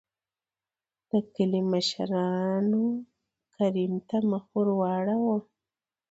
دکلي 1.09 1.61
مشرانو 1.71 2.83
کريم 3.55 3.93
ته 4.07 4.17
مخ 4.31 4.43
ور 4.53 4.67
ور 4.79 4.95
واړو. 5.09 5.33